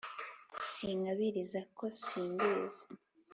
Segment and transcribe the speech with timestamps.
[0.73, 2.85] sinkabiriza ko simbizi